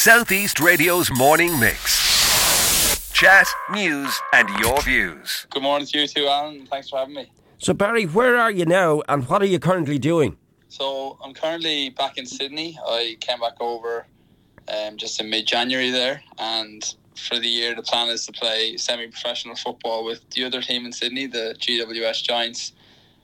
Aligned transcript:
Southeast 0.00 0.60
Radio's 0.60 1.10
morning 1.10 1.60
mix. 1.60 3.12
Chat, 3.12 3.46
news, 3.70 4.18
and 4.32 4.48
your 4.58 4.80
views. 4.80 5.46
Good 5.50 5.62
morning 5.62 5.86
to 5.88 5.98
you 5.98 6.06
too, 6.06 6.26
Alan. 6.26 6.64
Thanks 6.64 6.88
for 6.88 7.00
having 7.00 7.16
me. 7.16 7.30
So, 7.58 7.74
Barry, 7.74 8.04
where 8.04 8.38
are 8.38 8.50
you 8.50 8.64
now 8.64 9.02
and 9.10 9.28
what 9.28 9.42
are 9.42 9.46
you 9.46 9.58
currently 9.58 9.98
doing? 9.98 10.38
So, 10.68 11.18
I'm 11.22 11.34
currently 11.34 11.90
back 11.90 12.16
in 12.16 12.24
Sydney. 12.24 12.78
I 12.82 13.18
came 13.20 13.40
back 13.40 13.60
over 13.60 14.06
um, 14.68 14.96
just 14.96 15.20
in 15.20 15.28
mid 15.28 15.46
January 15.46 15.90
there, 15.90 16.22
and 16.38 16.82
for 17.14 17.38
the 17.38 17.48
year, 17.48 17.74
the 17.74 17.82
plan 17.82 18.08
is 18.08 18.24
to 18.24 18.32
play 18.32 18.78
semi 18.78 19.06
professional 19.08 19.54
football 19.54 20.02
with 20.02 20.22
the 20.30 20.44
other 20.44 20.62
team 20.62 20.86
in 20.86 20.92
Sydney, 20.92 21.26
the 21.26 21.54
GWS 21.58 22.22
Giants. 22.22 22.72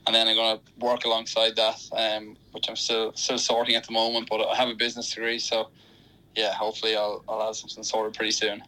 And 0.06 0.14
then 0.14 0.28
I'm 0.28 0.36
going 0.36 0.58
to 0.58 0.84
work 0.84 1.06
alongside 1.06 1.56
that, 1.56 1.80
um, 1.96 2.36
which 2.52 2.68
I'm 2.68 2.76
still 2.76 3.14
still 3.14 3.38
sorting 3.38 3.76
at 3.76 3.86
the 3.86 3.94
moment. 3.94 4.28
But 4.28 4.46
I 4.46 4.54
have 4.56 4.68
a 4.68 4.74
business 4.74 5.14
degree, 5.14 5.38
so 5.38 5.70
yeah, 6.36 6.52
hopefully 6.52 6.94
I'll, 6.96 7.24
I'll 7.28 7.46
have 7.46 7.56
something 7.56 7.82
sorted 7.82 8.14
pretty 8.14 8.32
soon. 8.32 8.62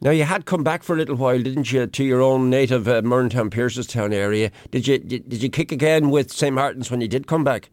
Now 0.00 0.10
you 0.10 0.24
had 0.24 0.44
come 0.44 0.62
back 0.62 0.82
for 0.82 0.94
a 0.94 0.98
little 0.98 1.16
while, 1.16 1.40
didn't 1.40 1.72
you, 1.72 1.86
to 1.86 2.04
your 2.04 2.20
own 2.20 2.50
native 2.50 2.86
uh, 2.86 3.00
Murrintown, 3.00 3.48
Piercestown 3.48 4.12
area? 4.12 4.50
Did 4.70 4.86
you 4.86 4.98
did, 4.98 5.28
did 5.28 5.42
you 5.42 5.48
kick 5.48 5.72
again 5.72 6.10
with 6.10 6.30
St 6.30 6.54
Martin's 6.54 6.90
when 6.90 7.00
you 7.00 7.08
did 7.08 7.26
come 7.26 7.42
back? 7.42 7.70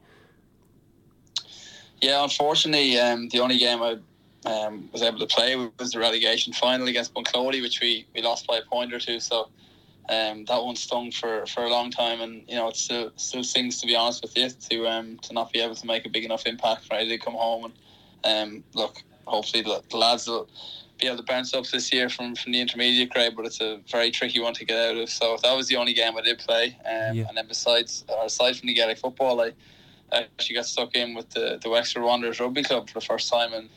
Yeah, 1.99 2.23
unfortunately, 2.23 2.98
um, 2.98 3.27
the 3.29 3.41
only 3.41 3.57
game 3.57 3.81
I 3.84 3.98
um, 4.45 4.90
was 4.91 5.02
able 5.02 5.20
to 5.20 5.27
play 5.27 5.55
was 5.77 5.91
the 5.91 5.99
relegation 5.99 6.54
final 6.54 6.88
against 6.88 7.13
Bunclody, 7.13 7.62
which 7.62 7.79
we, 7.81 8.07
we 8.15 8.21
lost 8.21 8.48
by 8.48 8.57
a 8.57 8.62
point 8.63 8.93
or 8.93 8.99
two. 8.99 9.20
So 9.20 9.49
um, 10.09 10.45
that 10.45 10.63
one 10.63 10.76
stung 10.76 11.12
for, 11.12 11.45
for 11.45 11.63
a 11.63 11.70
long 11.70 11.91
time, 11.91 12.21
and 12.21 12.43
you 12.48 12.55
know 12.55 12.70
it 12.70 12.76
still 12.76 13.12
still 13.18 13.43
stings 13.43 13.79
to 13.81 13.88
be 13.88 13.95
honest 13.95 14.21
with 14.21 14.38
you 14.38 14.49
to 14.49 14.88
um, 14.88 15.18
to 15.20 15.34
not 15.34 15.52
be 15.52 15.59
able 15.59 15.76
to 15.76 15.85
make 15.85 16.05
a 16.05 16.09
big 16.09 16.23
enough 16.23 16.45
impact 16.45 16.85
for 16.85 16.98
to 16.98 17.18
come 17.18 17.34
home. 17.34 17.71
And 18.23 18.57
um, 18.57 18.63
look, 18.73 19.04
hopefully 19.25 19.63
the, 19.63 19.81
the 19.89 19.98
lads 19.98 20.27
will 20.27 20.48
be 20.99 21.07
able 21.07 21.17
to 21.17 21.23
bounce 21.23 21.53
up 21.53 21.66
this 21.67 21.91
year 21.91 22.09
from, 22.09 22.35
from 22.35 22.52
the 22.52 22.62
intermediate 22.62 23.09
grade, 23.09 23.35
but 23.35 23.45
it's 23.45 23.59
a 23.59 23.79
very 23.90 24.12
tricky 24.12 24.40
one 24.40 24.54
to 24.54 24.65
get 24.65 24.77
out 24.77 24.98
of. 24.98 25.09
So 25.09 25.37
that 25.41 25.54
was 25.55 25.68
the 25.68 25.76
only 25.76 25.93
game 25.93 26.15
I 26.18 26.21
did 26.21 26.40
play. 26.40 26.77
Um, 26.85 27.18
yeah. 27.18 27.26
And 27.27 27.35
then 27.35 27.48
besides, 27.48 28.05
or 28.07 28.26
aside 28.26 28.55
from 28.57 28.68
the 28.68 28.73
Gaelic 28.73 28.99
football, 28.99 29.41
I 29.41 29.54
actually 30.12 30.55
got 30.55 30.65
stuck 30.65 30.96
in 30.96 31.15
with 31.15 31.29
the, 31.31 31.59
the 31.62 31.70
Wexford 31.70 32.04
Wanderers 32.04 32.40
Rugby 32.40 32.63
Club 32.63 32.87
for 32.87 32.99
the 32.99 33.05
first 33.05 33.31
time. 33.31 33.51
And 33.54 33.70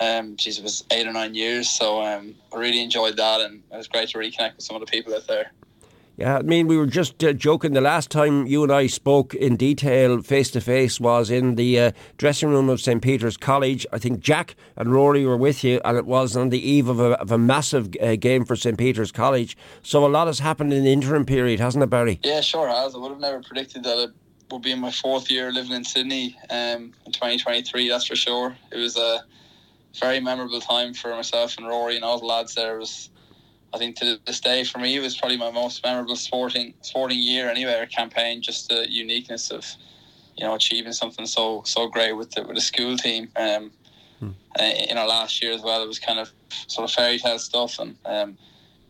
um, 0.00 0.36
geez, 0.36 0.58
it 0.58 0.64
was 0.64 0.84
eight 0.90 1.06
or 1.06 1.12
nine 1.12 1.34
years. 1.34 1.68
So 1.68 2.02
um, 2.02 2.34
I 2.52 2.58
really 2.58 2.82
enjoyed 2.82 3.16
that, 3.18 3.40
and 3.40 3.62
it 3.70 3.76
was 3.76 3.88
great 3.88 4.08
to 4.10 4.18
reconnect 4.18 4.56
with 4.56 4.64
some 4.64 4.76
of 4.76 4.80
the 4.80 4.90
people 4.90 5.14
out 5.14 5.26
there. 5.26 5.52
Yeah, 6.18 6.36
I 6.38 6.42
mean, 6.42 6.66
we 6.66 6.76
were 6.76 6.86
just 6.86 7.24
uh, 7.24 7.32
joking. 7.32 7.72
The 7.72 7.80
last 7.80 8.10
time 8.10 8.46
you 8.46 8.62
and 8.62 8.70
I 8.70 8.86
spoke 8.86 9.34
in 9.34 9.56
detail, 9.56 10.20
face 10.20 10.50
to 10.50 10.60
face, 10.60 11.00
was 11.00 11.30
in 11.30 11.54
the 11.54 11.80
uh, 11.80 11.92
dressing 12.18 12.50
room 12.50 12.68
of 12.68 12.82
St 12.82 13.00
Peter's 13.00 13.38
College. 13.38 13.86
I 13.92 13.98
think 13.98 14.20
Jack 14.20 14.54
and 14.76 14.92
Rory 14.92 15.24
were 15.24 15.38
with 15.38 15.64
you, 15.64 15.80
and 15.86 15.96
it 15.96 16.04
was 16.04 16.36
on 16.36 16.50
the 16.50 16.60
eve 16.60 16.88
of 16.88 17.00
a, 17.00 17.18
of 17.18 17.32
a 17.32 17.38
massive 17.38 17.88
uh, 18.00 18.16
game 18.16 18.44
for 18.44 18.56
St 18.56 18.76
Peter's 18.76 19.10
College. 19.10 19.56
So 19.82 20.04
a 20.04 20.08
lot 20.08 20.26
has 20.26 20.40
happened 20.40 20.74
in 20.74 20.84
the 20.84 20.92
interim 20.92 21.24
period, 21.24 21.60
hasn't 21.60 21.82
it, 21.82 21.88
Barry? 21.88 22.20
Yeah, 22.22 22.42
sure 22.42 22.68
has. 22.68 22.94
I 22.94 22.98
would 22.98 23.12
have 23.12 23.20
never 23.20 23.40
predicted 23.40 23.82
that 23.84 23.98
it 23.98 24.10
would 24.50 24.62
be 24.62 24.72
in 24.72 24.80
my 24.80 24.90
fourth 24.90 25.30
year 25.30 25.50
living 25.50 25.72
in 25.72 25.82
Sydney 25.82 26.36
um, 26.50 26.92
in 27.06 27.12
2023, 27.12 27.88
that's 27.88 28.06
for 28.06 28.16
sure. 28.16 28.54
It 28.70 28.76
was 28.76 28.98
a 28.98 29.24
very 29.98 30.20
memorable 30.20 30.60
time 30.60 30.92
for 30.92 31.10
myself 31.10 31.56
and 31.56 31.66
Rory 31.66 31.96
and 31.96 32.04
all 32.04 32.18
the 32.18 32.26
lads 32.26 32.54
there. 32.54 32.76
It 32.76 32.80
was 32.80 33.08
I 33.74 33.78
think 33.78 33.96
to 33.96 34.18
this 34.26 34.40
day 34.40 34.64
for 34.64 34.78
me 34.78 34.96
it 34.96 35.00
was 35.00 35.16
probably 35.16 35.38
my 35.38 35.50
most 35.50 35.82
memorable 35.84 36.16
sporting 36.16 36.74
sporting 36.82 37.18
year 37.18 37.48
anyway. 37.48 37.86
Campaign, 37.90 38.42
just 38.42 38.68
the 38.68 38.90
uniqueness 38.90 39.50
of 39.50 39.66
you 40.36 40.44
know 40.44 40.54
achieving 40.54 40.92
something 40.92 41.26
so 41.26 41.62
so 41.64 41.88
great 41.88 42.12
with 42.12 42.30
the 42.32 42.42
with 42.42 42.56
the 42.56 42.60
school 42.60 42.96
team. 42.96 43.28
Um, 43.36 43.72
hmm. 44.18 44.30
uh, 44.58 44.62
in 44.62 44.98
our 44.98 45.06
last 45.06 45.42
year 45.42 45.52
as 45.52 45.62
well, 45.62 45.82
it 45.82 45.88
was 45.88 45.98
kind 45.98 46.18
of 46.18 46.30
sort 46.66 46.88
of 46.88 46.94
fairy 46.94 47.18
tale 47.18 47.38
stuff, 47.38 47.78
and 47.78 47.96
um, 48.04 48.36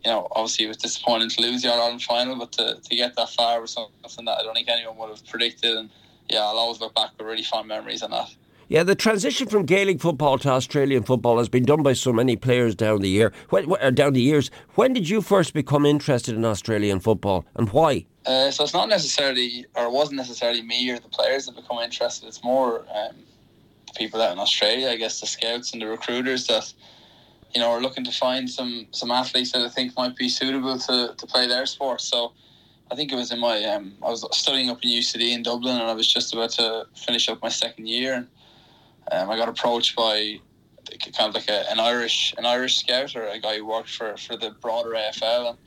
you 0.03 0.11
know 0.11 0.27
obviously 0.31 0.65
it 0.65 0.69
was 0.69 0.77
disappointing 0.77 1.29
to 1.29 1.41
lose 1.41 1.61
the 1.61 1.71
Ireland 1.71 2.01
final, 2.03 2.35
but 2.35 2.51
to, 2.53 2.79
to 2.81 2.95
get 2.95 3.15
that 3.15 3.29
far 3.29 3.61
was 3.61 3.71
something 3.71 4.25
that 4.25 4.39
I 4.39 4.43
don't 4.43 4.53
think 4.53 4.69
anyone 4.69 4.97
would 4.97 5.09
have 5.09 5.25
predicted, 5.27 5.77
and 5.77 5.89
yeah, 6.29 6.41
I'll 6.41 6.57
always 6.57 6.81
look 6.81 6.95
back 6.95 7.11
with 7.17 7.27
really 7.27 7.43
fond 7.43 7.67
memories 7.67 8.03
on 8.03 8.11
that. 8.11 8.29
Yeah, 8.69 8.83
the 8.83 8.95
transition 8.95 9.47
from 9.47 9.65
Gaelic 9.65 9.99
football 9.99 10.37
to 10.39 10.49
Australian 10.49 11.03
football 11.03 11.37
has 11.37 11.49
been 11.49 11.65
done 11.65 11.83
by 11.83 11.93
so 11.93 12.13
many 12.13 12.37
players 12.37 12.75
down 12.75 13.01
the 13.01 13.09
year. 13.09 13.33
When, 13.49 13.71
uh, 13.81 13.89
down 13.91 14.13
the 14.13 14.21
years, 14.21 14.49
when 14.75 14.93
did 14.93 15.09
you 15.09 15.21
first 15.21 15.53
become 15.53 15.85
interested 15.85 16.35
in 16.35 16.45
Australian 16.45 17.01
football, 17.01 17.45
and 17.55 17.69
why? 17.69 18.05
Uh, 18.25 18.51
so 18.51 18.63
it's 18.63 18.73
not 18.73 18.87
necessarily, 18.87 19.65
or 19.75 19.85
it 19.85 19.91
wasn't 19.91 20.15
necessarily 20.15 20.61
me 20.61 20.89
or 20.89 20.97
the 20.97 21.09
players 21.09 21.45
that 21.45 21.55
become 21.55 21.79
interested. 21.79 22.25
It's 22.27 22.43
more 22.43 22.79
um, 22.79 23.17
the 23.87 23.93
people 23.97 24.21
out 24.21 24.31
in 24.31 24.39
Australia, 24.39 24.89
I 24.89 24.95
guess, 24.95 25.19
the 25.19 25.27
scouts 25.27 25.73
and 25.73 25.81
the 25.81 25.87
recruiters 25.87 26.47
that 26.47 26.73
you 27.53 27.59
know 27.59 27.69
are 27.69 27.81
looking 27.81 28.05
to 28.05 28.11
find 28.11 28.49
some 28.49 28.87
some 28.91 29.11
athletes 29.11 29.51
that 29.51 29.61
I 29.61 29.69
think 29.69 29.95
might 29.97 30.15
be 30.15 30.29
suitable 30.29 30.79
to, 30.79 31.13
to 31.17 31.27
play 31.27 31.47
their 31.47 31.65
sport. 31.65 32.01
So. 32.01 32.33
I 32.91 32.95
think 32.95 33.11
it 33.11 33.15
was 33.15 33.31
in 33.31 33.39
my 33.39 33.63
um, 33.63 33.93
I 34.03 34.09
was 34.09 34.23
studying 34.37 34.69
up 34.69 34.83
in 34.83 34.91
UCD 34.91 35.31
in 35.33 35.41
Dublin, 35.41 35.77
and 35.77 35.89
I 35.89 35.93
was 35.93 36.05
just 36.05 36.31
about 36.31 36.51
to 36.51 36.85
finish 36.93 37.27
up 37.27 37.41
my 37.41 37.49
second 37.49 37.87
year, 37.87 38.13
and 38.13 38.27
um, 39.11 39.29
I 39.29 39.37
got 39.37 39.49
approached 39.49 39.95
by 39.95 40.39
kind 41.15 41.29
of 41.29 41.35
like 41.35 41.49
a, 41.49 41.69
an 41.71 41.79
Irish 41.79 42.33
an 42.37 42.45
Irish 42.45 42.77
scout 42.77 43.15
or 43.15 43.27
a 43.27 43.39
guy 43.39 43.57
who 43.57 43.65
worked 43.65 43.89
for, 43.89 44.15
for 44.17 44.37
the 44.37 44.51
broader 44.61 44.91
AFL. 44.91 45.49
And 45.49 45.57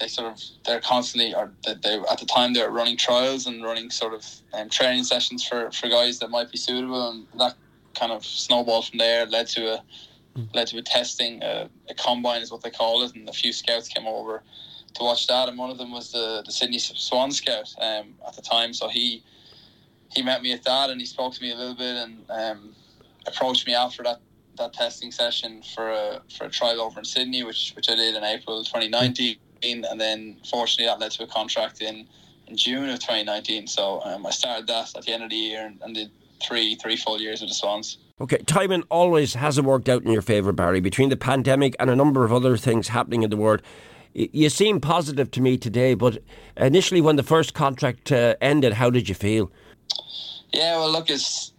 they 0.00 0.08
sort 0.08 0.32
of 0.32 0.42
they're 0.64 0.80
constantly 0.80 1.34
or 1.34 1.52
they 1.64 2.00
at 2.10 2.18
the 2.18 2.26
time 2.26 2.54
they 2.54 2.62
were 2.62 2.70
running 2.70 2.96
trials 2.96 3.46
and 3.46 3.62
running 3.62 3.90
sort 3.90 4.14
of 4.14 4.26
um, 4.54 4.68
training 4.68 5.04
sessions 5.04 5.46
for, 5.46 5.70
for 5.70 5.88
guys 5.88 6.18
that 6.18 6.30
might 6.30 6.50
be 6.50 6.58
suitable, 6.58 7.10
and 7.10 7.26
that 7.38 7.54
kind 7.94 8.10
of 8.10 8.24
snowballed 8.24 8.86
from 8.86 8.98
there. 8.98 9.26
Led 9.26 9.46
to 9.48 9.74
a 9.74 9.84
mm. 10.36 10.54
led 10.54 10.66
to 10.68 10.78
a 10.78 10.82
testing 10.82 11.42
uh, 11.42 11.68
a 11.88 11.94
combine 11.94 12.42
is 12.42 12.50
what 12.50 12.62
they 12.62 12.70
call 12.70 13.02
it, 13.02 13.14
and 13.14 13.28
a 13.28 13.32
few 13.32 13.52
scouts 13.52 13.88
came 13.88 14.06
over 14.06 14.42
to 14.94 15.04
watch 15.04 15.26
that, 15.28 15.48
and 15.48 15.58
one 15.58 15.70
of 15.70 15.78
them 15.78 15.92
was 15.92 16.10
the 16.12 16.42
the 16.46 16.52
Sydney 16.52 16.78
Swan 16.78 17.30
scout 17.30 17.72
um, 17.80 18.14
at 18.26 18.34
the 18.34 18.42
time. 18.42 18.72
So 18.72 18.88
he 18.88 19.22
he 20.12 20.22
met 20.22 20.42
me 20.42 20.52
at 20.52 20.62
that 20.64 20.90
and 20.90 21.00
he 21.00 21.06
spoke 21.06 21.34
to 21.34 21.42
me 21.42 21.52
a 21.52 21.56
little 21.56 21.74
bit 21.74 21.96
and 21.96 22.24
um, 22.30 22.74
approached 23.26 23.66
me 23.66 23.74
after 23.74 24.02
that, 24.02 24.20
that 24.58 24.72
testing 24.72 25.12
session 25.12 25.62
for 25.74 25.90
a 25.90 26.22
for 26.36 26.44
a 26.44 26.50
trial 26.50 26.80
over 26.80 26.98
in 26.98 27.04
Sydney, 27.04 27.44
which 27.44 27.72
which 27.76 27.88
I 27.88 27.94
did 27.94 28.14
in 28.14 28.24
April 28.24 28.62
2019, 28.64 29.38
and 29.62 30.00
then 30.00 30.36
fortunately 30.48 30.86
that 30.86 30.98
led 30.98 31.12
to 31.12 31.24
a 31.24 31.26
contract 31.26 31.80
in 31.80 32.06
in 32.48 32.56
June 32.56 32.88
of 32.88 32.98
2019. 32.98 33.66
So 33.66 34.02
um, 34.02 34.26
I 34.26 34.30
started 34.30 34.66
that 34.66 34.96
at 34.96 35.04
the 35.04 35.12
end 35.12 35.22
of 35.22 35.30
the 35.30 35.36
year 35.36 35.66
and, 35.66 35.80
and 35.82 35.94
did 35.94 36.10
three 36.42 36.74
three 36.76 36.96
full 36.96 37.20
years 37.20 37.40
with 37.40 37.50
the 37.50 37.54
Swans. 37.54 37.98
Okay, 38.20 38.38
timing 38.38 38.82
always 38.90 39.34
hasn't 39.34 39.66
worked 39.66 39.88
out 39.88 40.02
in 40.02 40.10
your 40.10 40.22
favour, 40.22 40.52
Barry. 40.52 40.80
Between 40.80 41.08
the 41.08 41.16
pandemic 41.16 41.74
and 41.78 41.88
a 41.88 41.96
number 41.96 42.24
of 42.24 42.32
other 42.32 42.56
things 42.58 42.88
happening 42.88 43.22
in 43.22 43.30
the 43.30 43.36
world, 43.36 43.62
you 44.12 44.50
seem 44.50 44.78
positive 44.78 45.30
to 45.30 45.40
me 45.40 45.56
today. 45.56 45.94
But 45.94 46.22
initially, 46.56 47.00
when 47.00 47.16
the 47.16 47.22
first 47.22 47.54
contract 47.54 48.12
uh, 48.12 48.34
ended, 48.40 48.74
how 48.74 48.90
did 48.90 49.08
you 49.08 49.14
feel? 49.14 49.50
Yeah, 50.52 50.76
well, 50.78 50.90
look, 50.90 51.10
it's 51.10 51.52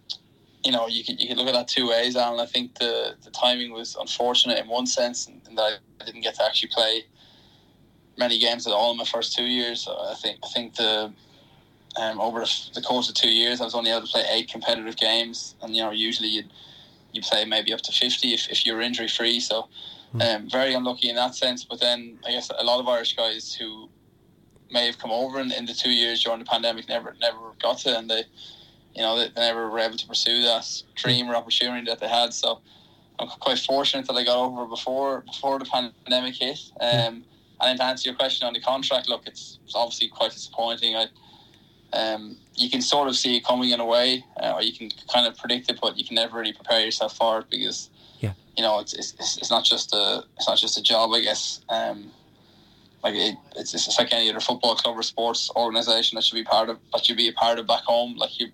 you 0.64 0.70
know 0.70 0.86
you 0.86 1.04
can 1.04 1.18
you 1.18 1.28
can 1.28 1.36
look 1.36 1.48
at 1.48 1.54
that 1.54 1.68
two 1.68 1.88
ways, 1.88 2.16
Alan. 2.16 2.40
I 2.40 2.46
think 2.46 2.78
the 2.78 3.14
the 3.24 3.30
timing 3.30 3.72
was 3.72 3.96
unfortunate 3.98 4.58
in 4.58 4.68
one 4.68 4.86
sense, 4.86 5.26
and, 5.26 5.40
that 5.56 5.80
I 6.00 6.04
didn't 6.04 6.22
get 6.22 6.34
to 6.36 6.44
actually 6.44 6.70
play 6.70 7.04
many 8.16 8.38
games 8.38 8.66
at 8.66 8.72
all 8.72 8.92
in 8.92 8.96
my 8.96 9.04
first 9.04 9.36
two 9.36 9.44
years. 9.44 9.82
So 9.82 9.92
I 9.92 10.14
think 10.14 10.38
I 10.44 10.48
think 10.48 10.76
the 10.76 11.12
um, 11.96 12.20
over 12.20 12.44
the 12.74 12.80
course 12.80 13.08
of 13.08 13.14
two 13.14 13.30
years, 13.30 13.60
I 13.60 13.64
was 13.64 13.74
only 13.74 13.90
able 13.90 14.06
to 14.06 14.12
play 14.12 14.24
eight 14.30 14.48
competitive 14.48 14.96
games, 14.96 15.56
and 15.62 15.74
you 15.74 15.82
know 15.82 15.90
usually 15.90 16.28
you 16.28 16.44
you 17.12 17.22
play 17.22 17.44
maybe 17.44 17.72
up 17.72 17.80
to 17.82 17.92
fifty 17.92 18.32
if, 18.34 18.48
if 18.48 18.64
you're 18.64 18.80
injury 18.80 19.08
free. 19.08 19.40
So 19.40 19.68
hmm. 20.12 20.22
um, 20.22 20.50
very 20.50 20.74
unlucky 20.74 21.10
in 21.10 21.16
that 21.16 21.34
sense. 21.34 21.64
But 21.64 21.80
then 21.80 22.18
I 22.26 22.32
guess 22.32 22.50
a 22.56 22.64
lot 22.64 22.80
of 22.80 22.88
Irish 22.88 23.16
guys 23.16 23.54
who 23.54 23.88
may 24.70 24.86
have 24.86 24.98
come 24.98 25.10
over 25.10 25.38
in, 25.40 25.52
in 25.52 25.66
the 25.66 25.74
two 25.74 25.90
years 25.90 26.22
during 26.22 26.38
the 26.38 26.46
pandemic 26.46 26.88
never 26.88 27.14
never 27.20 27.38
got 27.60 27.78
to, 27.78 27.98
and 27.98 28.08
they 28.08 28.24
you 28.94 29.02
know, 29.02 29.18
they, 29.18 29.30
never 29.36 29.70
were 29.70 29.78
able 29.78 29.96
to 29.96 30.06
pursue 30.06 30.42
that 30.42 30.66
dream 30.94 31.30
or 31.30 31.36
opportunity 31.36 31.86
that 31.86 32.00
they 32.00 32.08
had. 32.08 32.32
So 32.32 32.60
I'm 33.18 33.28
quite 33.28 33.58
fortunate 33.58 34.06
that 34.06 34.14
I 34.14 34.24
got 34.24 34.38
over 34.38 34.66
before 34.66 35.20
before 35.22 35.58
the 35.58 35.64
pandemic 35.64 36.34
hit. 36.34 36.58
Um, 36.80 37.24
and 37.60 37.68
then 37.68 37.76
to 37.76 37.84
answer 37.84 38.08
your 38.08 38.16
question 38.16 38.46
on 38.46 38.54
the 38.54 38.60
contract, 38.60 39.08
look, 39.08 39.22
it's, 39.26 39.60
it's 39.64 39.74
obviously 39.76 40.08
quite 40.08 40.32
disappointing. 40.32 40.96
I, 40.96 41.06
um, 41.92 42.36
you 42.56 42.68
can 42.68 42.82
sort 42.82 43.08
of 43.08 43.16
see 43.16 43.36
it 43.36 43.44
coming 43.44 43.70
in 43.70 43.78
a 43.78 43.86
way, 43.86 44.24
uh, 44.42 44.52
or 44.54 44.62
you 44.62 44.72
can 44.72 44.90
kind 45.12 45.26
of 45.26 45.36
predict 45.38 45.70
it, 45.70 45.78
but 45.80 45.96
you 45.96 46.04
can 46.04 46.16
never 46.16 46.38
really 46.38 46.52
prepare 46.52 46.84
yourself 46.84 47.16
for 47.16 47.40
it 47.40 47.46
because, 47.50 47.90
yeah. 48.18 48.32
you 48.56 48.62
know, 48.62 48.80
it's, 48.80 48.94
it's, 48.94 49.38
it's 49.38 49.50
not 49.50 49.64
just 49.64 49.94
a 49.94 50.24
it's 50.36 50.48
not 50.48 50.58
just 50.58 50.76
a 50.76 50.82
job, 50.82 51.10
I 51.12 51.20
guess. 51.20 51.60
Um, 51.68 52.10
like 53.04 53.14
it, 53.14 53.36
it's, 53.56 53.74
it's 53.74 53.98
like 53.98 54.12
any 54.12 54.30
other 54.30 54.40
football 54.40 54.74
club 54.74 54.96
or 54.96 55.02
sports 55.02 55.50
organization 55.54 56.16
that 56.16 56.24
should 56.24 56.36
be 56.36 56.44
part 56.44 56.68
of 56.68 56.78
that 56.92 57.04
should 57.04 57.16
be 57.16 57.28
a 57.28 57.32
part 57.32 57.58
of 57.58 57.66
back 57.66 57.82
home. 57.82 58.16
Like 58.16 58.40
you, 58.40 58.48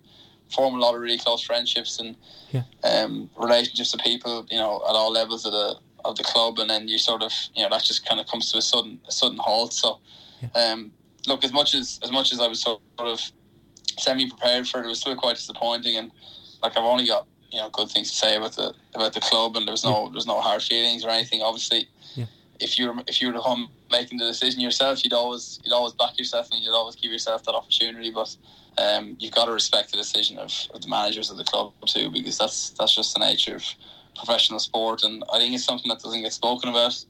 form 0.51 0.75
a 0.75 0.79
lot 0.79 0.95
of 0.95 1.01
really 1.01 1.19
close 1.19 1.43
friendships 1.43 1.99
and 1.99 2.17
yeah. 2.51 2.63
um, 2.85 3.31
relationships 3.37 3.93
with 3.93 4.03
people, 4.03 4.47
you 4.51 4.59
know, 4.59 4.77
at 4.89 4.95
all 4.95 5.13
levels 5.13 5.45
of 5.45 5.53
the 5.53 5.77
of 6.05 6.17
the 6.17 6.25
club, 6.25 6.59
and 6.59 6.71
then 6.71 6.89
you 6.89 6.99
sort 6.99 7.23
of, 7.23 7.33
you 7.55 7.63
know, 7.63 7.69
that 7.71 7.83
just 7.83 8.07
kind 8.07 8.21
of 8.21 8.27
comes 8.27 8.51
to 8.53 8.59
a 8.59 8.63
sudden 8.63 9.01
a 9.09 9.13
sudden 9.13 9.39
halt. 9.39 9.73
So, 9.73 9.99
yeah. 10.41 10.73
um, 10.73 10.93
look, 11.27 11.45
as 11.45 11.53
much 11.53 11.75
as 11.75 12.01
as 12.03 12.11
much 12.11 12.33
as 12.33 12.41
I 12.41 12.49
was 12.49 12.61
sort 12.61 12.81
of 12.99 13.21
semi 13.99 14.29
prepared 14.29 14.69
for 14.69 14.81
it, 14.81 14.87
it 14.87 14.89
was 14.89 15.01
still 15.01 15.17
quite 15.17 15.37
disappointing, 15.37 15.97
and 15.97 16.11
like 16.63 16.77
I've 16.77 16.85
only 16.85 17.07
got 17.07 17.27
you 17.51 17.61
know 17.61 17.71
good 17.71 17.91
things 17.91 18.11
to 18.11 18.17
say 18.17 18.37
about 18.37 18.53
the 18.53 18.75
about 18.95 19.13
the 19.13 19.21
club, 19.21 19.57
and 19.57 19.67
there 19.67 19.73
was 19.73 19.85
no 19.85 20.09
there's 20.11 20.27
no 20.27 20.41
hard 20.41 20.63
feelings 20.63 21.05
or 21.05 21.11
anything. 21.11 21.43
Obviously, 21.43 21.89
yeah. 22.15 22.27
if 22.61 22.79
you 22.79 22.89
were 22.89 23.03
if 23.07 23.21
you 23.21 23.29
were 23.29 23.35
the 23.35 23.41
home 23.41 23.69
making 23.91 24.19
the 24.19 24.27
decision 24.27 24.61
yourself, 24.61 25.05
you'd 25.05 25.13
always 25.13 25.61
you'd 25.65 25.75
always 25.75 25.93
back 25.95 26.19
yourself 26.19 26.49
and 26.53 26.63
you'd 26.63 26.75
always 26.75 26.97
give 26.97 27.13
yourself 27.13 27.45
that 27.45 27.55
opportunity. 27.55 28.11
But 28.11 28.35
um, 28.79 29.17
you've 29.19 29.35
got 29.35 29.47
to 29.47 29.53
respect 29.53 29.91
the 29.91 29.97
decision 29.97 30.39
of, 30.39 30.53
of 30.75 30.83
the 30.83 30.89
managers 30.89 31.31
of 31.31 31.37
the 31.37 31.45
club 31.45 31.73
too, 31.87 32.11
because 32.11 32.39
that's 32.39 32.71
that's 32.71 32.95
just 32.95 33.15
the 33.15 33.21
nature 33.21 33.57
of 33.57 33.65
professional 34.17 34.59
sport, 34.59 35.03
and 35.03 35.25
I 35.33 35.39
think 35.39 35.55
it's 35.55 35.65
something 35.65 35.89
that 35.89 36.01
doesn't 36.01 36.23
get 36.23 36.33
spoken 36.33 36.69
about 36.71 37.05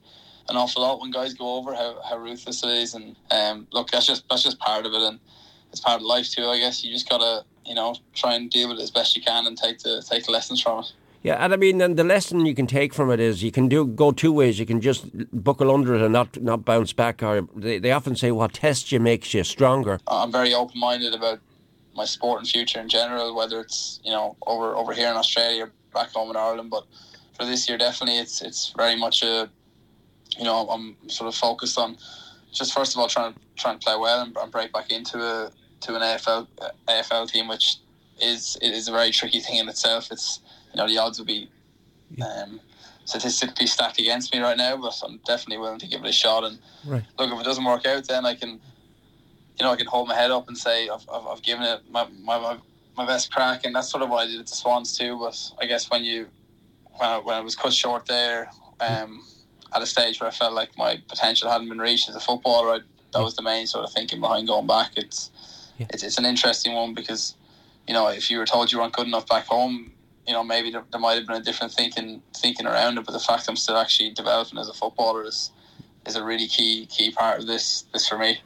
an 0.48 0.56
awful 0.56 0.82
lot 0.82 1.00
when 1.00 1.10
guys 1.10 1.34
go 1.34 1.56
over 1.56 1.74
how, 1.74 2.00
how 2.08 2.16
ruthless 2.16 2.62
it 2.64 2.70
is 2.70 2.94
and 2.94 3.16
um, 3.30 3.66
look 3.72 3.90
that's 3.90 4.06
just 4.06 4.24
that's 4.28 4.42
just 4.42 4.58
part 4.58 4.86
of 4.86 4.92
it 4.92 5.02
and 5.02 5.20
it's 5.70 5.80
part 5.80 6.00
of 6.00 6.06
life 6.06 6.30
too 6.30 6.46
I 6.46 6.58
guess 6.58 6.82
you 6.82 6.90
just 6.90 7.08
gotta 7.08 7.44
you 7.66 7.74
know 7.74 7.94
try 8.14 8.34
and 8.34 8.50
deal 8.50 8.68
with 8.68 8.78
it 8.78 8.82
as 8.82 8.90
best 8.90 9.16
you 9.16 9.22
can 9.22 9.46
and 9.46 9.56
take 9.56 9.80
the 9.80 10.02
take 10.08 10.24
the 10.24 10.32
lessons 10.32 10.60
from 10.62 10.80
it 10.80 10.92
yeah, 11.20 11.44
and 11.44 11.52
I 11.52 11.56
mean, 11.56 11.80
and 11.80 11.96
the 11.96 12.04
lesson 12.04 12.46
you 12.46 12.54
can 12.54 12.68
take 12.68 12.94
from 12.94 13.10
it 13.10 13.18
is 13.18 13.42
you 13.42 13.50
can 13.50 13.68
do 13.68 13.84
go 13.84 14.12
two 14.12 14.32
ways. 14.32 14.60
You 14.60 14.66
can 14.66 14.80
just 14.80 15.04
buckle 15.42 15.74
under 15.74 15.96
it 15.96 16.00
and 16.00 16.12
not 16.12 16.40
not 16.40 16.64
bounce 16.64 16.92
back. 16.92 17.24
Or 17.24 17.42
they, 17.56 17.80
they 17.80 17.90
often 17.90 18.14
say, 18.14 18.30
"What 18.30 18.52
tests 18.52 18.92
you 18.92 19.00
makes 19.00 19.34
you 19.34 19.42
stronger." 19.42 19.98
I'm 20.06 20.30
very 20.30 20.54
open 20.54 20.78
minded 20.78 21.14
about 21.14 21.40
my 21.98 22.06
sport 22.06 22.40
and 22.40 22.48
future 22.48 22.80
in 22.80 22.88
general, 22.88 23.34
whether 23.34 23.60
it's 23.60 24.00
you 24.04 24.10
know 24.10 24.36
over 24.46 24.74
over 24.74 24.92
here 24.94 25.10
in 25.10 25.16
Australia 25.16 25.64
or 25.64 25.72
back 25.92 26.10
home 26.12 26.30
in 26.30 26.36
Ireland. 26.36 26.70
But 26.70 26.84
for 27.36 27.44
this 27.44 27.68
year, 27.68 27.76
definitely, 27.76 28.18
it's 28.18 28.40
it's 28.40 28.72
very 28.76 28.96
much 28.96 29.22
a 29.22 29.50
you 30.36 30.44
know, 30.44 30.68
I'm 30.68 30.96
sort 31.08 31.28
of 31.28 31.34
focused 31.34 31.78
on 31.78 31.96
just 32.52 32.72
first 32.72 32.94
of 32.94 33.00
all 33.00 33.08
trying 33.08 33.34
to 33.34 33.40
try 33.56 33.72
and 33.72 33.80
play 33.80 33.96
well 33.96 34.22
and, 34.22 34.36
and 34.36 34.50
break 34.50 34.72
back 34.72 34.90
into 34.90 35.18
a 35.18 35.50
to 35.80 35.94
an 35.94 36.02
AFL 36.02 36.46
AFL 36.88 37.30
team, 37.30 37.48
which 37.48 37.76
is 38.20 38.56
it 38.60 38.72
is 38.72 38.88
a 38.88 38.92
very 38.92 39.10
tricky 39.10 39.40
thing 39.40 39.56
in 39.56 39.68
itself. 39.68 40.10
It's 40.10 40.40
you 40.72 40.78
know 40.78 40.88
the 40.88 40.98
odds 40.98 41.18
will 41.18 41.26
be 41.26 41.50
um, 42.22 42.60
statistically 43.04 43.66
stacked 43.66 43.98
against 43.98 44.34
me 44.34 44.40
right 44.40 44.56
now, 44.56 44.76
but 44.76 45.00
I'm 45.04 45.18
definitely 45.26 45.58
willing 45.58 45.78
to 45.80 45.86
give 45.86 46.04
it 46.04 46.08
a 46.08 46.12
shot. 46.12 46.44
And 46.44 46.58
right. 46.86 47.04
look, 47.18 47.32
if 47.32 47.40
it 47.40 47.44
doesn't 47.44 47.64
work 47.64 47.86
out, 47.86 48.06
then 48.06 48.26
I 48.26 48.34
can 48.34 48.60
you 49.58 49.64
know 49.64 49.72
I 49.72 49.76
can 49.76 49.86
hold 49.86 50.08
my 50.08 50.14
head 50.14 50.30
up 50.30 50.48
and 50.48 50.56
say 50.56 50.88
I've, 50.88 51.06
I've, 51.12 51.26
I've 51.26 51.42
given 51.42 51.64
it 51.64 51.82
my, 51.90 52.06
my 52.22 52.58
my 52.96 53.06
best 53.06 53.32
crack, 53.32 53.64
and 53.64 53.74
that's 53.74 53.90
sort 53.90 54.02
of 54.02 54.10
what 54.10 54.26
I 54.26 54.26
did 54.26 54.40
at 54.40 54.46
the 54.46 54.54
Swans 54.54 54.96
too. 54.96 55.18
But 55.18 55.38
I 55.60 55.66
guess 55.66 55.90
when 55.90 56.04
you 56.04 56.26
when 56.96 57.08
I, 57.08 57.18
when 57.18 57.36
I 57.36 57.40
was 57.40 57.54
cut 57.54 57.72
short 57.72 58.06
there. 58.06 58.50
Um, 58.80 59.24
at 59.74 59.82
a 59.82 59.86
stage 59.86 60.20
where 60.20 60.28
I 60.28 60.32
felt 60.32 60.54
like 60.54 60.76
my 60.76 61.00
potential 61.08 61.50
hadn't 61.50 61.68
been 61.68 61.78
reached 61.78 62.08
as 62.08 62.16
a 62.16 62.20
footballer. 62.20 62.74
I, 62.74 62.80
that 63.12 63.22
was 63.22 63.36
the 63.36 63.42
main 63.42 63.66
sort 63.66 63.84
of 63.84 63.92
thinking 63.92 64.20
behind 64.20 64.48
going 64.48 64.66
back. 64.66 64.92
It's, 64.96 65.30
yeah. 65.78 65.86
it's 65.90 66.02
it's 66.02 66.18
an 66.18 66.24
interesting 66.24 66.74
one 66.74 66.94
because 66.94 67.34
you 67.86 67.94
know 67.94 68.08
if 68.08 68.30
you 68.30 68.38
were 68.38 68.46
told 68.46 68.72
you 68.72 68.78
weren't 68.78 68.92
good 68.92 69.06
enough 69.06 69.26
back 69.26 69.46
home, 69.46 69.92
you 70.26 70.32
know 70.32 70.44
maybe 70.44 70.70
there, 70.70 70.84
there 70.90 71.00
might 71.00 71.14
have 71.14 71.26
been 71.26 71.36
a 71.36 71.42
different 71.42 71.72
thinking 71.72 72.22
thinking 72.36 72.66
around 72.66 72.98
it. 72.98 73.04
But 73.04 73.12
the 73.12 73.20
fact 73.20 73.46
I'm 73.48 73.56
still 73.56 73.76
actually 73.76 74.10
developing 74.10 74.58
as 74.58 74.68
a 74.68 74.74
footballer 74.74 75.24
is 75.24 75.50
is 76.06 76.16
a 76.16 76.24
really 76.24 76.48
key 76.48 76.86
key 76.86 77.10
part 77.10 77.40
of 77.40 77.46
this 77.46 77.82
this 77.92 78.08
for 78.08 78.18
me. 78.18 78.40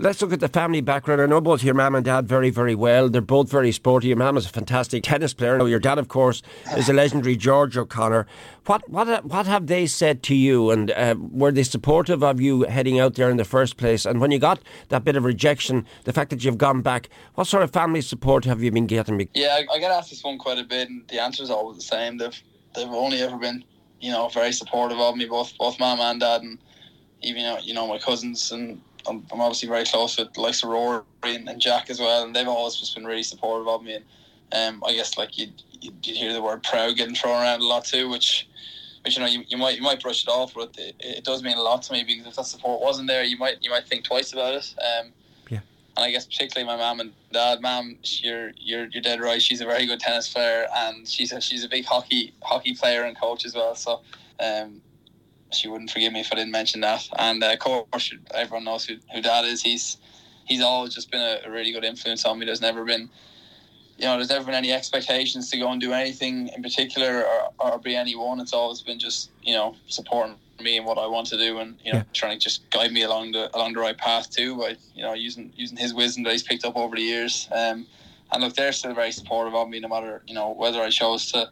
Let's 0.00 0.22
look 0.22 0.32
at 0.32 0.38
the 0.38 0.48
family 0.48 0.80
background. 0.80 1.20
I 1.20 1.26
know 1.26 1.40
both 1.40 1.64
your 1.64 1.74
mum 1.74 1.96
and 1.96 2.04
dad 2.04 2.28
very, 2.28 2.50
very 2.50 2.76
well. 2.76 3.08
They're 3.08 3.20
both 3.20 3.50
very 3.50 3.72
sporty. 3.72 4.06
Your 4.06 4.16
mum 4.16 4.36
is 4.36 4.46
a 4.46 4.48
fantastic 4.48 5.02
tennis 5.02 5.34
player. 5.34 5.66
Your 5.66 5.80
dad, 5.80 5.98
of 5.98 6.06
course, 6.06 6.40
is 6.76 6.88
a 6.88 6.92
legendary 6.92 7.34
George 7.34 7.76
O'Connor. 7.76 8.24
What 8.66 8.88
what 8.88 9.24
what 9.24 9.46
have 9.46 9.66
they 9.66 9.86
said 9.86 10.22
to 10.22 10.36
you? 10.36 10.70
And 10.70 10.92
uh, 10.92 11.16
were 11.18 11.50
they 11.50 11.64
supportive 11.64 12.22
of 12.22 12.40
you 12.40 12.62
heading 12.62 13.00
out 13.00 13.14
there 13.16 13.28
in 13.28 13.38
the 13.38 13.44
first 13.44 13.76
place? 13.76 14.06
And 14.06 14.20
when 14.20 14.30
you 14.30 14.38
got 14.38 14.60
that 14.90 15.02
bit 15.02 15.16
of 15.16 15.24
rejection, 15.24 15.84
the 16.04 16.12
fact 16.12 16.30
that 16.30 16.44
you've 16.44 16.58
gone 16.58 16.80
back, 16.80 17.08
what 17.34 17.48
sort 17.48 17.64
of 17.64 17.72
family 17.72 18.00
support 18.00 18.44
have 18.44 18.62
you 18.62 18.70
been 18.70 18.86
getting? 18.86 19.28
Yeah, 19.34 19.58
I, 19.58 19.74
I 19.74 19.78
get 19.80 19.90
asked 19.90 20.10
this 20.10 20.22
one 20.22 20.38
quite 20.38 20.58
a 20.58 20.64
bit, 20.64 20.88
and 20.88 21.08
the 21.08 21.20
answer 21.20 21.42
is 21.42 21.50
always 21.50 21.76
the 21.76 21.82
same. 21.82 22.18
They've 22.18 22.40
they've 22.76 22.86
only 22.86 23.20
ever 23.20 23.36
been, 23.36 23.64
you 23.98 24.12
know, 24.12 24.28
very 24.28 24.52
supportive 24.52 25.00
of 25.00 25.16
me, 25.16 25.24
both 25.24 25.58
both 25.58 25.80
mum 25.80 25.98
and 25.98 26.20
dad, 26.20 26.42
and 26.42 26.56
even 27.20 27.58
you 27.64 27.74
know 27.74 27.88
my 27.88 27.98
cousins 27.98 28.52
and 28.52 28.80
I'm, 29.08 29.26
I'm 29.32 29.40
obviously 29.40 29.68
very 29.68 29.84
close 29.84 30.18
with 30.18 30.32
the 30.34 30.40
likes 30.40 30.62
of 30.62 30.70
Rory 30.70 31.02
and, 31.24 31.48
and, 31.48 31.60
Jack 31.60 31.90
as 31.90 32.00
well, 32.00 32.24
and 32.24 32.34
they've 32.34 32.48
always 32.48 32.76
just 32.76 32.94
been 32.94 33.04
really 33.04 33.22
supportive 33.22 33.68
of 33.68 33.82
me. 33.82 33.98
And 34.52 34.74
um, 34.76 34.84
I 34.86 34.94
guess 34.94 35.16
like 35.18 35.38
you 35.38 35.48
you 35.80 35.92
hear 36.02 36.32
the 36.32 36.42
word 36.42 36.62
proud 36.62 36.96
getting 36.96 37.14
thrown 37.14 37.42
around 37.42 37.60
a 37.60 37.66
lot 37.66 37.84
too, 37.84 38.08
which 38.08 38.48
which 39.04 39.16
you 39.16 39.22
know 39.22 39.28
you, 39.28 39.44
you 39.48 39.56
might 39.56 39.76
you 39.76 39.82
might 39.82 40.00
brush 40.02 40.22
it 40.22 40.28
off, 40.28 40.54
but 40.54 40.74
it, 40.78 40.94
it 41.00 41.24
does 41.24 41.42
mean 41.42 41.56
a 41.56 41.62
lot 41.62 41.82
to 41.82 41.92
me 41.92 42.04
because 42.04 42.26
if 42.26 42.36
that 42.36 42.46
support 42.46 42.80
wasn't 42.80 43.08
there, 43.08 43.24
you 43.24 43.36
might 43.36 43.62
you 43.62 43.70
might 43.70 43.86
think 43.86 44.04
twice 44.04 44.32
about 44.32 44.54
it. 44.54 44.74
Um, 44.78 45.12
yeah. 45.48 45.60
And 45.96 46.04
I 46.04 46.10
guess 46.10 46.26
particularly 46.26 46.66
my 46.66 46.76
mum 46.76 47.00
and 47.00 47.12
dad. 47.32 47.60
Mum, 47.60 47.96
you're 48.02 48.52
you're 48.56 48.86
you're 48.86 49.02
dead 49.02 49.20
right. 49.20 49.40
She's 49.40 49.60
a 49.60 49.66
very 49.66 49.86
good 49.86 50.00
tennis 50.00 50.32
player, 50.32 50.66
and 50.74 51.06
she's 51.06 51.32
a, 51.32 51.40
she's 51.40 51.64
a 51.64 51.68
big 51.68 51.84
hockey 51.84 52.34
hockey 52.42 52.74
player 52.74 53.04
and 53.04 53.18
coach 53.18 53.44
as 53.44 53.54
well. 53.54 53.74
So 53.74 54.00
um, 54.40 54.80
she 55.52 55.68
wouldn't 55.68 55.90
forgive 55.90 56.12
me 56.12 56.20
if 56.20 56.28
I 56.32 56.36
didn't 56.36 56.52
mention 56.52 56.80
that. 56.82 57.08
And 57.18 57.42
uh, 57.42 57.52
of 57.52 57.58
course, 57.58 58.12
everyone 58.34 58.64
knows 58.64 58.84
who, 58.84 58.96
who 59.12 59.22
Dad 59.22 59.44
is. 59.44 59.62
He's 59.62 59.98
he's 60.44 60.62
always 60.62 60.94
just 60.94 61.10
been 61.10 61.20
a, 61.20 61.46
a, 61.46 61.50
really 61.50 61.72
good 61.72 61.84
influence 61.84 62.24
on 62.24 62.38
me. 62.38 62.46
There's 62.46 62.62
never 62.62 62.84
been, 62.84 63.10
you 63.98 64.06
know, 64.06 64.16
there's 64.16 64.30
never 64.30 64.44
been 64.44 64.54
any 64.54 64.72
expectations 64.72 65.50
to 65.50 65.58
go 65.58 65.70
and 65.70 65.80
do 65.80 65.92
anything 65.92 66.48
in 66.48 66.62
particular 66.62 67.24
or, 67.24 67.72
or 67.72 67.78
be 67.78 67.94
anyone. 67.94 68.40
It's 68.40 68.52
always 68.52 68.80
been 68.80 68.98
just 68.98 69.30
you 69.42 69.54
know 69.54 69.76
supporting 69.86 70.36
me 70.60 70.76
and 70.76 70.86
what 70.86 70.98
I 70.98 71.06
want 71.06 71.26
to 71.28 71.36
do, 71.36 71.58
and 71.58 71.78
you 71.84 71.92
know, 71.92 71.98
yeah. 71.98 72.04
trying 72.12 72.38
to 72.38 72.42
just 72.42 72.68
guide 72.70 72.92
me 72.92 73.02
along 73.02 73.32
the 73.32 73.54
along 73.56 73.74
the 73.74 73.80
right 73.80 73.96
path 73.96 74.30
too. 74.30 74.56
By 74.56 74.76
you 74.94 75.02
know 75.02 75.14
using 75.14 75.52
using 75.56 75.76
his 75.76 75.94
wisdom 75.94 76.24
that 76.24 76.32
he's 76.32 76.42
picked 76.42 76.64
up 76.64 76.76
over 76.76 76.96
the 76.96 77.02
years. 77.02 77.48
Um, 77.52 77.86
and 78.30 78.42
look, 78.42 78.54
they're 78.54 78.72
still 78.72 78.94
very 78.94 79.10
supportive 79.10 79.54
of 79.54 79.70
me, 79.70 79.80
no 79.80 79.88
matter 79.88 80.22
you 80.26 80.34
know 80.34 80.50
whether 80.50 80.80
I 80.80 80.90
chose 80.90 81.30
to 81.32 81.50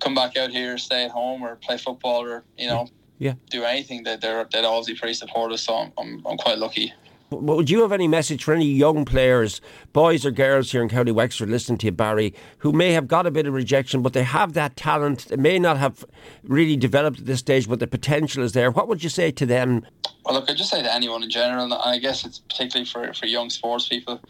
come 0.00 0.14
back 0.14 0.36
out 0.36 0.50
here, 0.50 0.78
stay 0.78 1.04
at 1.04 1.10
home, 1.10 1.42
or 1.42 1.56
play 1.56 1.76
football, 1.76 2.24
or 2.24 2.44
you 2.56 2.68
know 2.68 2.88
yeah. 3.18 3.34
do 3.50 3.64
anything, 3.64 4.04
that 4.04 4.20
they're 4.20 4.46
they're 4.52 4.64
obviously 4.64 4.94
pretty 4.94 5.14
supportive. 5.14 5.60
So 5.60 5.74
I'm, 5.74 5.92
I'm, 5.98 6.26
I'm 6.26 6.38
quite 6.38 6.58
lucky. 6.58 6.92
Would 7.30 7.68
you 7.68 7.82
have 7.82 7.92
any 7.92 8.08
message 8.08 8.42
for 8.42 8.54
any 8.54 8.64
young 8.64 9.04
players, 9.04 9.60
boys 9.92 10.24
or 10.24 10.30
girls 10.30 10.72
here 10.72 10.80
in 10.80 10.88
County 10.88 11.12
Wexford, 11.12 11.50
listening 11.50 11.76
to 11.78 11.86
you, 11.86 11.92
Barry, 11.92 12.32
who 12.58 12.72
may 12.72 12.92
have 12.92 13.06
got 13.06 13.26
a 13.26 13.30
bit 13.30 13.46
of 13.46 13.52
rejection, 13.52 14.00
but 14.00 14.14
they 14.14 14.22
have 14.22 14.54
that 14.54 14.76
talent, 14.76 15.26
they 15.28 15.36
may 15.36 15.58
not 15.58 15.76
have 15.76 16.06
really 16.42 16.74
developed 16.74 17.18
at 17.18 17.26
this 17.26 17.40
stage, 17.40 17.68
but 17.68 17.80
the 17.80 17.86
potential 17.86 18.42
is 18.42 18.52
there? 18.52 18.70
What 18.70 18.88
would 18.88 19.04
you 19.04 19.10
say 19.10 19.30
to 19.32 19.44
them? 19.44 19.84
Well, 20.24 20.36
look, 20.36 20.48
I'd 20.48 20.56
just 20.56 20.70
say 20.70 20.82
to 20.82 20.94
anyone 20.94 21.22
in 21.22 21.28
general, 21.28 21.64
and 21.64 21.74
I 21.74 21.98
guess 21.98 22.24
it's 22.24 22.38
particularly 22.38 22.86
for, 22.86 23.12
for 23.12 23.26
young 23.26 23.50
sports 23.50 23.88
people, 23.88 24.22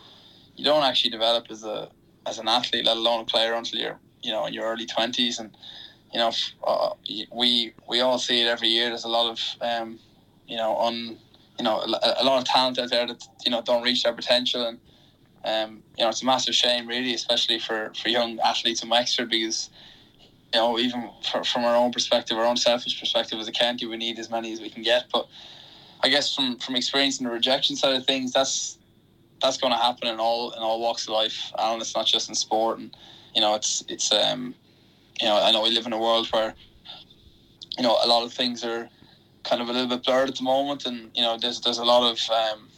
you 0.57 0.65
don't 0.65 0.83
actually 0.83 1.11
develop 1.11 1.47
as 1.51 1.63
a 1.63 1.91
as 2.27 2.39
an 2.39 2.49
athlete, 2.49 2.85
let 2.85 2.97
alone 2.97 3.21
a 3.21 3.25
player, 3.25 3.55
until 3.55 3.79
you're 3.79 3.99
you 4.23 4.33
know 4.33 4.45
in 4.47 4.53
your 4.53 4.65
early 4.65 4.87
twenties, 4.87 5.39
and 5.39 5.57
you 6.13 6.19
know, 6.19 6.33
uh, 6.67 6.91
we 7.33 7.73
we 7.89 8.01
all 8.01 8.19
see 8.19 8.43
it 8.43 8.47
every 8.47 8.69
year. 8.69 8.89
There's 8.89 9.05
a 9.05 9.09
lot 9.09 9.31
of 9.31 9.41
um, 9.61 9.99
you 10.47 10.57
know, 10.57 10.75
on 10.77 11.19
you 11.59 11.65
know, 11.65 11.81
a, 11.81 12.23
a, 12.23 12.25
lot 12.25 12.39
of 12.39 12.45
talent 12.45 12.79
out 12.79 12.91
there 12.91 13.07
that 13.07 13.25
you 13.45 13.51
know 13.51 13.63
don't 13.63 13.83
reach 13.83 14.05
their 14.05 14.13
potential, 14.13 14.67
and 14.67 14.79
um, 15.45 15.83
you 15.97 16.05
know, 16.05 16.11
it's 16.11 16.23
a 16.23 16.27
massive 16.27 16.55
shame, 16.55 16.87
really, 16.87 17.15
especially 17.15 17.59
for 17.59 17.93
for 18.01 18.09
young 18.09 18.39
athletes 18.41 18.83
in 18.83 18.89
Wexford, 18.89 19.31
because 19.31 19.71
you 20.55 20.61
know, 20.61 20.79
even 20.79 21.11
for, 21.31 21.45
from 21.45 21.65
our 21.65 21.77
own 21.77 21.93
perspective, 21.93 22.39
our 22.39 22.45
own 22.45 22.57
selfish 22.57 22.99
perspective 22.99 23.39
as 23.39 23.49
a 23.49 23.53
county, 23.53 23.87
we 23.87 23.97
need 23.97 24.19
as 24.19 24.31
many 24.31 24.53
as 24.53 24.61
we 24.61 24.71
can 24.71 24.83
get. 24.83 25.07
But 25.13 25.29
I 26.03 26.09
guess 26.09 26.35
from 26.35 26.59
from 26.59 26.77
experiencing 26.77 27.27
the 27.27 27.33
rejection 27.33 27.77
side 27.77 27.95
of 27.95 28.07
things, 28.07 28.33
that's 28.33 28.79
that's 29.43 29.59
going 29.59 29.73
to 29.73 29.79
happen 29.79 30.09
in 30.09 30.19
all 30.19 30.53
in 30.53 30.59
all 30.61 30.81
walks 30.81 31.05
of 31.05 31.11
life, 31.11 31.53
and 31.59 31.81
it's 31.81 31.95
not 31.95 32.07
just 32.07 32.29
in 32.29 32.35
sport. 32.35 32.79
And 32.79 32.97
you 33.35 33.41
know, 33.41 33.55
it's 33.55 33.85
it's 33.89 34.13
um 34.13 34.55
you 35.21 35.27
know, 35.27 35.41
I 35.43 35.51
know 35.53 35.63
we 35.63 35.71
live 35.71 35.87
in 35.87 35.93
a 35.93 35.99
world 35.99 36.29
where, 36.29 36.55
you 37.77 37.83
know, 37.83 37.97
a 38.03 38.07
lot 38.07 38.25
of 38.25 38.33
things 38.33 38.65
are 38.65 38.89
kind 39.45 39.63
of 39.63 39.69
a 39.69 39.73
little 39.73 39.89
bit 39.89 40.05
blurred 40.05 40.29
at 40.29 40.37
the 40.37 40.43
moment, 40.43 40.87
and 40.87 41.11
you 41.15 41.23
know, 41.23 41.39
there's 41.39 41.61
there's 41.61 41.79
a 41.79 41.85
lot 41.85 42.11
of 42.11 42.19
um, 42.31 42.69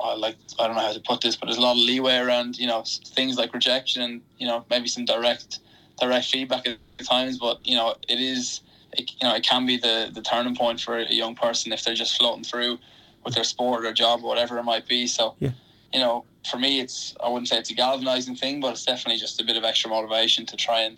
I 0.00 0.14
like 0.14 0.36
I 0.58 0.66
don't 0.66 0.76
know 0.76 0.82
how 0.82 0.92
to 0.92 1.00
put 1.00 1.20
this, 1.20 1.36
but 1.36 1.46
there's 1.46 1.58
a 1.58 1.62
lot 1.62 1.72
of 1.72 1.78
leeway 1.78 2.16
around 2.16 2.58
you 2.58 2.66
know 2.66 2.84
things 3.14 3.36
like 3.36 3.54
rejection 3.54 4.02
and 4.02 4.20
you 4.38 4.46
know 4.46 4.64
maybe 4.70 4.88
some 4.88 5.04
direct 5.04 5.60
direct 6.00 6.26
feedback 6.26 6.66
at 6.66 6.78
times, 7.04 7.38
but 7.38 7.66
you 7.66 7.76
know 7.76 7.94
it 8.08 8.20
is 8.20 8.60
it, 8.92 9.10
you 9.20 9.28
know 9.28 9.34
it 9.34 9.42
can 9.42 9.66
be 9.66 9.76
the 9.76 10.10
the 10.12 10.22
turning 10.22 10.56
point 10.56 10.80
for 10.80 10.98
a 10.98 11.12
young 11.12 11.34
person 11.34 11.72
if 11.72 11.84
they're 11.84 11.94
just 11.94 12.16
floating 12.16 12.44
through 12.44 12.78
with 13.24 13.34
their 13.34 13.44
sport 13.44 13.84
or 13.84 13.92
job 13.92 14.20
or 14.24 14.28
whatever 14.28 14.58
it 14.58 14.64
might 14.64 14.86
be. 14.88 15.06
So 15.06 15.34
yeah. 15.38 15.50
you 15.92 16.00
know 16.00 16.24
for 16.50 16.58
me 16.58 16.80
it's 16.80 17.14
I 17.22 17.28
wouldn't 17.28 17.48
say 17.48 17.58
it's 17.58 17.70
a 17.70 17.74
galvanizing 17.74 18.36
thing, 18.36 18.60
but 18.60 18.72
it's 18.72 18.84
definitely 18.84 19.20
just 19.20 19.40
a 19.40 19.44
bit 19.44 19.56
of 19.56 19.64
extra 19.64 19.90
motivation 19.90 20.46
to 20.46 20.56
try 20.56 20.80
and 20.80 20.96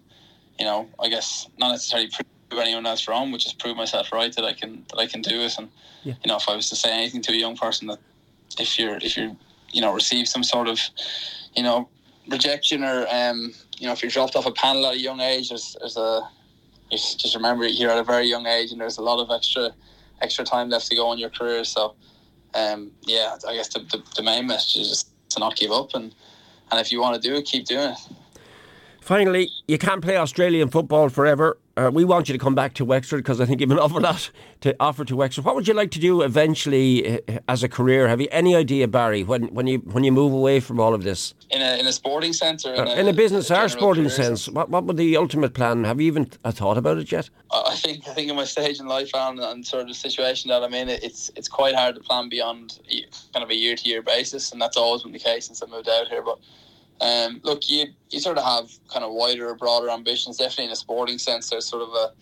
you 0.58 0.64
know, 0.64 0.88
I 1.00 1.08
guess 1.08 1.49
not 1.58 1.70
necessarily 1.70 2.11
prove 2.49 2.62
anyone 2.62 2.87
else 2.87 3.08
wrong, 3.08 3.30
but 3.30 3.40
just 3.40 3.58
prove 3.58 3.76
myself 3.76 4.12
right 4.12 4.34
that 4.34 4.44
I 4.44 4.52
can 4.52 4.84
that 4.90 4.99
I 4.99 5.06
can 5.06 5.23
do 5.23 5.40
it. 5.40 5.58
And 5.58 5.68
yeah. 6.02 6.14
you 6.25 6.28
know, 6.28 6.37
if 6.37 6.49
I 6.49 6.56
was 6.56 6.68
to 6.70 6.76
say 6.76 6.92
anything 6.92 7.23
to 7.23 7.32
a 7.32 7.37
young 7.37 7.56
person 7.56 7.88
that 7.88 7.99
if 8.58 8.78
you're 8.78 8.96
if 8.96 9.16
you're 9.16 9.34
you 9.73 9.80
know 9.80 9.92
receive 9.92 10.28
some 10.28 10.44
sort 10.44 10.68
of 10.68 10.78
you 11.56 11.62
know 11.62 11.88
rejection 12.28 12.84
or 12.84 13.06
um, 13.11 13.52
you 13.78 13.87
know 13.87 13.92
if 13.92 14.02
you're 14.02 14.11
dropped 14.11 14.37
off 14.37 14.46
a 14.46 14.52
panel 14.52 14.87
at 14.87 14.94
a 14.94 15.00
young 15.00 15.20
age, 15.20 15.49
there's, 15.49 15.76
there's 15.80 15.96
a 15.96 16.28
just 16.90 17.34
remember 17.34 17.66
you're 17.66 17.90
at 17.90 17.99
a 17.99 18.04
very 18.04 18.26
young 18.26 18.46
age 18.46 18.70
and 18.70 18.80
there's 18.80 18.99
a 18.99 19.02
lot 19.02 19.20
of 19.20 19.30
extra 19.34 19.70
extra 20.20 20.44
time 20.44 20.68
left 20.68 20.87
to 20.87 20.94
go 20.94 21.12
in 21.12 21.18
your 21.18 21.30
career. 21.30 21.64
So 21.64 21.94
um, 22.54 22.92
yeah, 23.02 23.37
I 23.49 23.54
guess 23.54 23.68
the, 23.68 23.80
the, 23.80 24.02
the 24.16 24.23
main 24.23 24.46
message 24.46 24.82
is 24.82 24.88
just 24.88 25.11
to 25.30 25.40
not 25.40 25.56
give 25.56 25.73
up 25.73 25.94
and 25.94 26.14
and 26.70 26.80
if 26.80 26.92
you 26.92 27.00
want 27.00 27.20
to 27.20 27.28
do 27.28 27.34
it, 27.37 27.44
keep 27.44 27.66
doing 27.66 27.90
it. 27.90 27.99
Finally, 29.04 29.50
you 29.68 29.76
can't 29.76 30.00
play 30.00 30.16
Australian 30.16 30.70
football 30.70 31.11
forever. 31.11 31.58
Uh, 31.76 31.90
we 31.92 32.06
want 32.06 32.26
you 32.26 32.32
to 32.32 32.38
come 32.38 32.54
back 32.54 32.73
to 32.73 32.87
Wexford 32.87 33.18
because 33.18 33.38
I 33.38 33.44
think 33.44 33.61
you've 33.61 33.70
an 33.70 33.78
awful 33.78 34.00
lot 34.00 34.30
to 34.62 34.75
offer 34.80 35.04
to 35.04 35.14
Wexford. 35.14 35.44
What 35.44 35.54
would 35.54 35.68
you 35.68 35.75
like 35.75 35.90
to 35.90 35.99
do 35.99 36.23
eventually 36.23 37.20
uh, 37.28 37.38
as 37.46 37.62
a 37.62 37.68
career? 37.68 38.08
Have 38.08 38.23
you 38.23 38.28
any 38.30 38.56
idea, 38.56 38.88
Barry, 38.88 39.23
when, 39.23 39.49
when 39.49 39.66
you 39.66 39.80
when 39.80 40.04
you 40.04 40.12
move 40.12 40.32
away 40.32 40.58
from 40.58 40.80
all 40.80 40.94
of 40.94 41.02
this? 41.02 41.34
In 41.50 41.61
a, 41.61 41.78
in 41.78 41.87
a 41.87 41.92
sporting 41.92 42.32
sense 42.32 42.64
or 42.64 42.73
in, 42.73 42.80
uh, 42.80 42.92
a, 42.92 43.00
in 43.00 43.08
a 43.08 43.12
business 43.12 43.50
a 43.50 43.64
or 43.64 43.68
sporting 43.68 44.08
sense? 44.08 44.49
What, 44.49 44.70
what 44.70 44.84
would 44.84 44.96
the 44.96 45.18
ultimate 45.18 45.52
plan? 45.52 45.84
Have 45.84 46.00
you 46.00 46.06
even 46.06 46.25
thought 46.25 46.78
about 46.78 46.96
it 46.96 47.12
yet? 47.12 47.28
I 47.52 47.75
think 47.75 48.08
I 48.08 48.14
think 48.14 48.30
in 48.30 48.37
my 48.37 48.44
stage 48.44 48.80
in 48.80 48.87
life 48.87 49.11
and, 49.12 49.38
and 49.38 49.66
sort 49.66 49.82
of 49.82 49.88
the 49.88 49.94
situation 49.94 50.49
that 50.49 50.62
I'm 50.62 50.73
in, 50.73 50.88
it's 50.88 51.30
it's 51.37 51.49
quite 51.49 51.75
hard 51.75 51.96
to 51.96 52.00
plan 52.00 52.30
beyond 52.30 52.78
kind 53.34 53.42
of 53.42 53.50
a 53.50 53.54
year 53.54 53.76
to 53.76 53.87
year 53.87 54.00
basis, 54.00 54.50
and 54.50 54.62
that's 54.62 54.78
always 54.78 55.02
been 55.02 55.12
the 55.12 55.18
case 55.18 55.49
since 55.49 55.62
I 55.62 55.66
moved 55.66 55.90
out 55.90 56.08
here. 56.08 56.23
But 56.23 56.38
um, 57.04 57.40
look, 57.44 57.68
you 57.68 57.87
you 58.11 58.18
sort 58.18 58.38
of 58.38 58.44
have 58.44 58.70
kind 58.88 59.04
of 59.04 59.12
wider, 59.12 59.54
broader 59.54 59.90
ambitions. 59.90 60.38
Definitely 60.38 60.66
in 60.66 60.70
a 60.70 60.76
sporting 60.76 61.18
sense, 61.18 61.50
there's 61.50 61.66
sort 61.66 61.82
of 61.82 61.90
a 61.90 62.12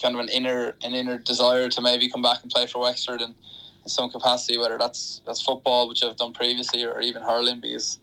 kind 0.00 0.14
of 0.14 0.20
an 0.20 0.28
inner 0.30 0.74
an 0.82 0.94
inner 0.94 1.18
desire 1.18 1.68
to 1.68 1.80
maybe 1.82 2.08
come 2.08 2.22
back 2.22 2.42
and 2.42 2.50
play 2.50 2.66
for 2.66 2.80
Wexford 2.80 3.20
in, 3.20 3.34
in 3.82 3.88
some 3.88 4.10
capacity, 4.10 4.56
whether 4.56 4.78
that's 4.78 5.20
that's 5.26 5.42
football, 5.42 5.88
which 5.88 6.02
I've 6.02 6.16
done 6.16 6.32
previously, 6.32 6.84
or 6.84 7.00
even 7.02 7.22
hurling, 7.22 7.60
because 7.60 7.98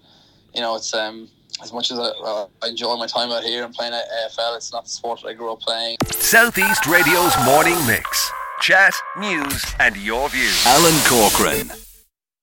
you 0.54 0.62
know 0.62 0.76
it's 0.76 0.94
um 0.94 1.28
as 1.64 1.74
much 1.74 1.92
as 1.92 1.98
I, 1.98 2.12
well, 2.22 2.52
I 2.62 2.68
enjoy 2.68 2.96
my 2.98 3.08
time 3.08 3.32
out 3.32 3.44
here 3.44 3.64
and 3.64 3.74
playing 3.74 3.94
at 3.94 4.06
AFL, 4.06 4.56
it's 4.56 4.72
not 4.72 4.84
the 4.86 4.90
sport 4.90 5.22
that 5.22 5.30
I 5.30 5.34
grew 5.34 5.52
up 5.52 5.60
playing. 5.60 5.98
Southeast 6.12 6.86
Radio's 6.86 7.34
morning 7.46 7.78
mix. 7.88 8.32
Chat, 8.62 8.94
news, 9.18 9.66
and 9.80 9.98
your 9.98 10.30
views. 10.30 10.64
Alan 10.68 10.96
Corcoran. 11.08 11.81